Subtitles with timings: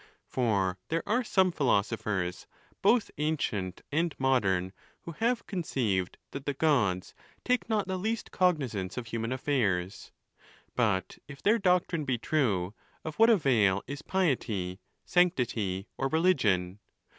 [0.01, 0.25] II.
[0.25, 2.47] For there are some philosophers,
[2.81, 7.13] both ancient and modern, who have conceived that the Gods
[7.45, 10.11] take not the least cognizance of human affairs.
[10.75, 12.73] But if their doctrine be true,
[13.05, 16.79] of what avail is piety, sanctity, or religion?